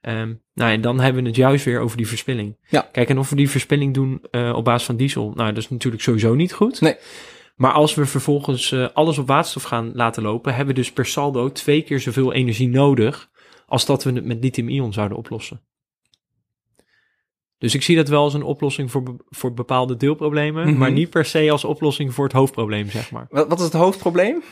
[0.00, 2.56] Um, nou, en dan hebben we het juist weer over die verspilling.
[2.68, 2.88] Ja.
[2.92, 5.70] Kijk, en of we die verspilling doen uh, op basis van diesel, nou, dat is
[5.70, 6.80] natuurlijk sowieso niet goed.
[6.80, 6.96] Nee.
[7.54, 11.06] Maar als we vervolgens uh, alles op waterstof gaan laten lopen, hebben we dus per
[11.06, 13.30] saldo twee keer zoveel energie nodig
[13.66, 15.62] als dat we het met lithium-ion zouden oplossen.
[17.58, 20.78] Dus ik zie dat wel als een oplossing voor, be voor bepaalde deelproblemen, Mm -hmm.
[20.78, 23.26] maar niet per se als oplossing voor het hoofdprobleem, zeg maar.
[23.30, 24.42] Wat, wat is het hoofdprobleem?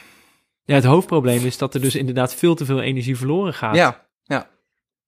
[0.64, 3.74] Ja, het hoofdprobleem is dat er dus inderdaad veel te veel energie verloren gaat.
[3.76, 4.50] Ja, ja.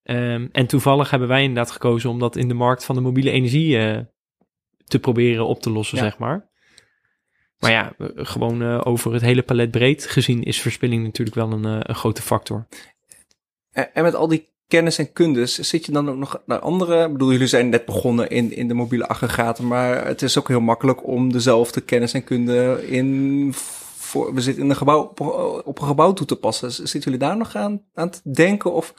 [0.02, 3.30] Um, en toevallig hebben wij inderdaad gekozen om dat in de markt van de mobiele
[3.30, 3.98] energie uh,
[4.84, 6.04] te proberen op te lossen, Ja.
[6.04, 6.48] zeg maar.
[7.58, 11.52] Maar ja, uh, gewoon uh, over het hele palet breed gezien is verspilling natuurlijk wel
[11.52, 12.66] een, uh, een grote factor.
[13.70, 17.04] En met al die kennis en kundes, zit je dan ook nog naar andere?
[17.04, 20.48] Ik bedoel, jullie zijn net begonnen in, in de mobiele aggregaten, maar het is ook
[20.48, 23.50] heel makkelijk om dezelfde kennis en kunde in.
[23.96, 25.20] Voor, we zitten in een gebouw op,
[25.64, 26.72] op een gebouw toe te passen.
[26.72, 28.72] Zitten jullie daar nog aan, aan te denken?
[28.72, 28.94] Of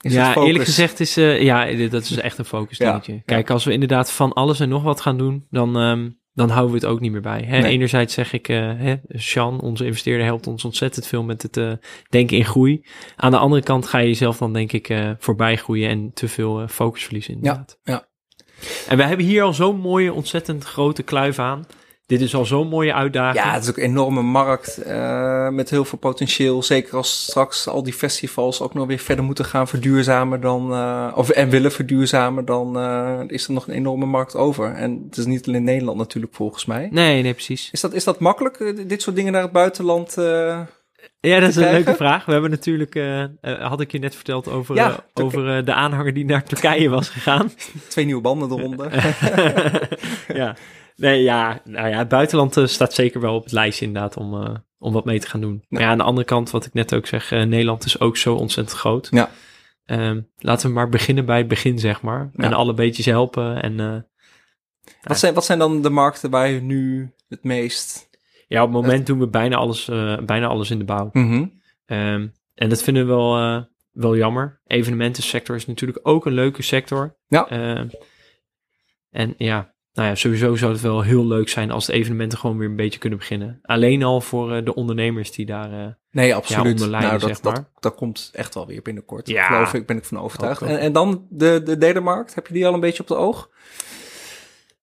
[0.00, 3.22] is het ja, eerlijk gezegd is, eh, ja, dat is echt een focus Ja, dingetje.
[3.24, 6.74] Kijk, als we inderdaad van alles en nog wat gaan doen, dan, ehm, dan houden
[6.74, 7.42] we het ook niet meer bij.
[7.46, 7.58] Hè?
[7.58, 7.72] Nee.
[7.72, 11.72] Enerzijds zeg ik, eh hè, Sean, onze investeerder, helpt ons ontzettend veel met het eh,
[12.08, 12.86] denken in groei.
[13.16, 16.28] Aan de andere kant ga je jezelf dan denk ik eh, voorbij groeien en te
[16.28, 17.78] veel focus verliezen inderdaad.
[17.82, 18.08] ja.
[18.88, 21.66] En we hebben hier al zo'n mooie, ontzettend grote kluif aan.
[22.10, 23.44] Dit is al zo'n mooie uitdaging.
[23.44, 26.62] Ja, het is ook een enorme markt eh, met heel veel potentieel.
[26.62, 31.12] Zeker als straks al die festivals ook nog weer verder moeten gaan verduurzamen dan, eh,
[31.14, 34.74] of en willen verduurzamen, dan eh, is er nog een enorme markt over.
[34.74, 36.88] En het is niet alleen Nederland natuurlijk volgens mij.
[36.90, 37.68] Nee, nee, precies.
[37.72, 40.14] Is dat, is dat makkelijk, dit soort dingen naar het buitenland?
[41.20, 41.84] Ja, dat is een krijgen?
[41.84, 42.24] leuke vraag.
[42.24, 43.00] We hebben natuurlijk,
[43.42, 47.52] had ik je net verteld over, Ja, over de aanhanger die naar Turkije was gegaan.
[47.88, 49.14] twee nieuwe banden eronder.
[50.42, 50.56] ja.
[51.00, 54.42] Nee, ja, nou ja, het buitenland eh, staat zeker wel op het lijstje inderdaad om,
[54.42, 55.64] eh, om wat mee te gaan doen.
[55.68, 58.16] Maar ja, aan de andere kant, wat ik net ook zeg, eh, Nederland is ook
[58.16, 59.08] zo ontzettend groot.
[59.10, 59.30] Ja.
[59.84, 62.30] Ehm, laten we maar beginnen bij het begin, zeg maar.
[62.32, 62.44] Ja.
[62.44, 63.62] En alle beetjes helpen.
[63.62, 64.06] En
[65.02, 68.08] wat, zijn, wat zijn dan de markten waar je nu het meest...
[68.48, 69.84] ja, op het moment doen we bijna alles,
[70.24, 71.10] bijna alles in de bouw.
[71.12, 71.46] Mhm.
[71.86, 74.60] Ehm, en dat vinden we wel, wel jammer.
[74.66, 77.16] Evenementensector is natuurlijk ook een leuke sector.
[77.28, 77.48] Ja.
[77.48, 77.88] Ehm,
[79.10, 82.58] en ja, nou ja, sowieso zou het wel heel leuk zijn als de evenementen gewoon
[82.58, 83.58] weer een beetje kunnen beginnen.
[83.62, 85.72] Alleen al voor eh, de ondernemers die daar...
[85.72, 86.72] eh, Nee, absoluut.
[86.72, 87.54] onder lijden, nou, dat, zeg maar.
[87.54, 89.28] dat, dat komt echt wel weer binnenkort.
[89.28, 89.46] Ja.
[89.46, 90.62] Geloof ik, ben ik van overtuigd.
[90.62, 93.50] En, en dan de, de delenmarkt, heb je die al een beetje op de oog?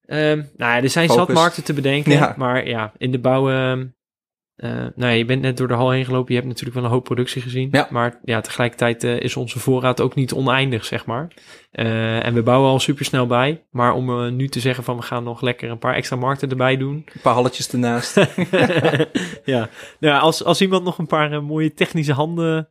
[0.05, 1.25] ehm, nou ja, er zijn Focus.
[1.25, 2.11] zat markten te bedenken.
[2.11, 2.33] Ja.
[2.37, 3.49] Maar ja, in de bouw...
[3.49, 3.85] ehm,
[4.57, 6.33] eh, nou ja, je bent net door de hal heen gelopen.
[6.33, 7.69] Je hebt natuurlijk wel een hoop productie gezien.
[7.71, 7.87] Ja.
[7.89, 11.27] Maar ja, tegelijkertijd eh, is onze voorraad ook niet oneindig, zeg maar.
[11.71, 13.65] Eh, en we bouwen al super snel bij.
[13.71, 16.77] Maar om nu te zeggen van we gaan nog lekker een paar extra markten erbij
[16.77, 16.93] doen.
[16.95, 18.15] Een paar halletjes ernaast.
[19.45, 22.69] ja, nou, als, als iemand nog een paar mooie technische handen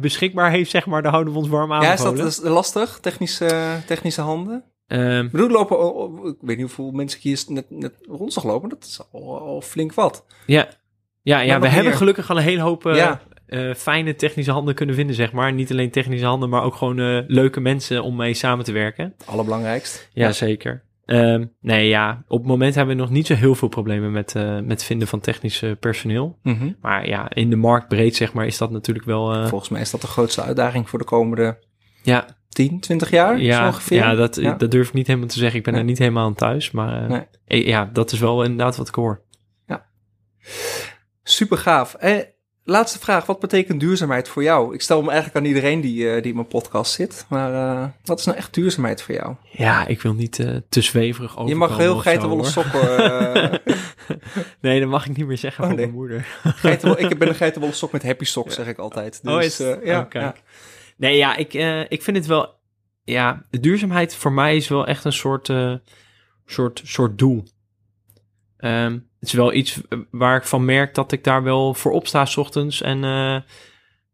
[0.00, 1.82] beschikbaar heeft, zeg maar, dan houden we ons warm aan.
[1.82, 2.98] ja, is dat is lastig?
[3.00, 4.64] Technische, technische handen?
[4.86, 8.32] Ehm, Ik bedoel, lopen, oh, oh, ik weet niet hoeveel mensen hier net, net rond
[8.32, 8.68] zag lopen.
[8.68, 10.24] Dat is al, al flink wat.
[10.46, 10.68] ja,
[11.22, 13.20] ja, ja we hebben gelukkig al een hele hoop eh, Ja.
[13.46, 15.52] eh, fijne technische handen kunnen vinden, zeg maar.
[15.52, 19.14] Niet alleen technische handen, maar ook gewoon eh, leuke mensen om mee samen te werken.
[19.24, 20.08] Allerbelangrijkst.
[20.12, 20.82] Ja, zeker.
[21.04, 24.34] Ehm, nee, ja, op het moment hebben we nog niet zo heel veel problemen met,
[24.34, 26.38] eh, met het vinden van technisch personeel.
[26.42, 26.72] Mhm.
[26.80, 29.46] Maar ja, in de markt breed, zeg maar, is dat natuurlijk wel...
[29.48, 31.58] Volgens mij is dat de grootste uitdaging voor de komende
[32.02, 33.40] ja, 10, 20 jaar.
[33.40, 33.96] Ja, ongeveer.
[33.96, 34.54] ja, dat, Ja.
[34.54, 35.58] dat durf ik niet helemaal te zeggen.
[35.58, 35.82] Ik ben Nee.
[35.82, 36.70] er niet helemaal aan thuis.
[36.70, 37.08] Maar
[37.48, 37.66] Nee.
[37.66, 39.22] ja, dat is wel inderdaad wat ik hoor.
[41.30, 41.94] Super gaaf.
[41.94, 42.18] Eh,
[42.64, 43.26] laatste vraag.
[43.26, 44.74] Wat betekent duurzaamheid voor jou?
[44.74, 47.26] Ik stel hem eigenlijk aan iedereen die, eh, die in mijn podcast zit.
[47.28, 49.34] Maar eh, wat is nou echt duurzaamheid voor jou?
[49.50, 51.48] Ja, ik wil niet eh, te zweverig over.
[51.48, 53.60] je mag heel geitenwolle sokken...
[54.60, 55.86] nee, dat mag ik niet meer zeggen Oh, voor nee.
[55.86, 56.26] mijn moeder.
[57.08, 59.20] ik ben een geitenwolle sok met happy socks, zeg ik altijd.
[59.22, 60.34] Dus, oh, is eh, ja, Oh, ja.
[60.96, 61.54] Nee, ja, ik,
[61.88, 62.58] ik vind het wel...
[63.04, 65.52] Ja, duurzaamheid voor mij is wel echt een soort,
[66.46, 67.44] soort, soort doel.
[68.56, 71.92] Ehm, het is wel iets eh, waar ik van merk dat ik daar wel voor
[71.92, 72.82] opsta 's ochtends.
[72.82, 73.36] En eh,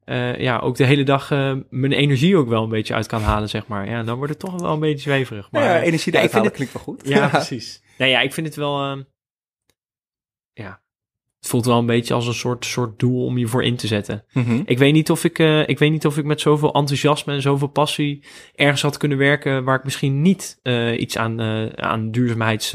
[0.04, 1.28] eh, ja, ook de hele dag
[1.70, 3.88] mijn energie ook wel een beetje uit kan halen, zeg maar.
[3.88, 5.50] Ja, dan wordt het toch wel een beetje zweverig.
[5.50, 7.08] Maar, ja, energie ja, ik vind het- klinkt wel goed.
[7.08, 7.82] Ja, precies.
[7.98, 8.82] Nee, ja, ik vind het wel...
[8.82, 9.02] ehm,
[10.52, 10.82] ja,
[11.38, 13.86] het voelt wel een beetje als een soort, soort doel om je voor in te
[13.86, 14.24] zetten.
[14.32, 14.62] Mhm.
[14.64, 17.68] Ik weet, niet of ik, ik weet niet of ik met zoveel enthousiasme en zoveel
[17.68, 20.60] passie ergens had kunnen werken waar ik misschien niet
[20.96, 22.70] iets aan, eh, aan duurzaamheids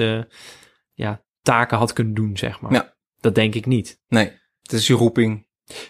[0.93, 2.73] ja, taken had kunnen doen, zeg maar.
[2.73, 2.93] Ja.
[3.19, 3.99] Dat denk ik niet.
[4.07, 5.47] Nee, het is je roeping.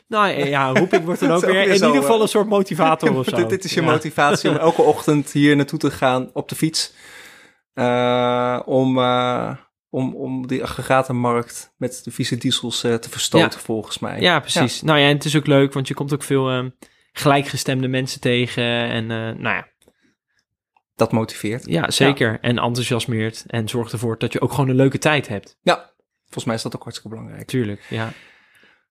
[0.08, 3.18] Nou ja, roeping wordt dan ook weer in zo, ieder geval eh, een soort motivator
[3.18, 3.36] of zo.
[3.36, 3.92] dit, dit is je Ja.
[3.92, 6.94] motivatie om elke ochtend hier naartoe te gaan op de fiets.
[7.74, 9.56] Eh, om, eh,
[9.90, 14.20] om, om die aggregatenmarkt met de vieze diesels te verstoten, volgens mij.
[14.20, 14.82] Ja, precies.
[14.82, 16.70] Nou ja, en het is ook leuk, want je komt ook veel ehm,
[17.12, 18.64] gelijkgestemde mensen tegen.
[18.64, 19.06] En
[19.42, 19.68] nou ja,
[20.96, 21.66] Dat motiveert.
[21.66, 22.38] ja, zeker.
[22.42, 23.44] En enthousiasmeert.
[23.48, 25.58] En zorgt ervoor dat je ook gewoon een leuke tijd hebt.
[25.62, 25.92] Ja,
[26.24, 27.48] volgens mij is dat ook hartstikke belangrijk.
[27.48, 28.12] Tuurlijk, ja.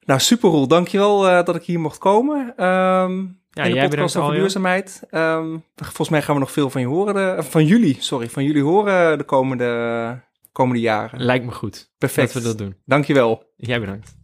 [0.01, 0.69] Nou, super Roel.
[0.69, 2.53] Dankjewel eh dat ik hier mocht komen.
[2.57, 5.03] Ehm Ja, in de jij podcast over al, duurzaamheid.
[5.11, 7.15] Ehm, volgens mij gaan we nog veel van je horen.
[7.15, 8.29] De, eh, van jullie, sorry.
[8.29, 11.23] Van jullie horen de komende, komende jaren.
[11.23, 11.93] Lijkt me goed.
[11.99, 12.33] Perfect.
[12.33, 12.77] Dat we dat doen.
[12.85, 13.53] Dankjewel.
[13.57, 14.19] Jij bedankt.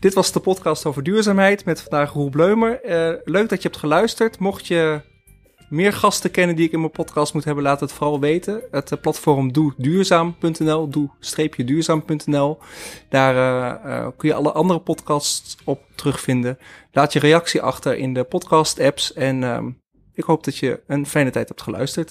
[0.00, 2.82] Dit was de podcast over duurzaamheid met vandaag Roel Bleumer.
[2.82, 4.38] Eh, leuk dat je hebt geluisterd.
[4.38, 5.00] Mocht je
[5.70, 8.62] meer gasten kennen die ik in mijn podcast moet hebben, laat het vooral weten.
[8.70, 12.58] Het eh, platform doeduurzaam.nl, doe-duurzaam.nl.
[13.08, 16.58] Daar eh, eh, kun je alle andere podcasts op terugvinden.
[16.92, 19.70] Laat je reactie achter in de podcast apps en ehm,
[20.14, 22.08] ik hoop dat je een fijne tijd hebt geluisterd.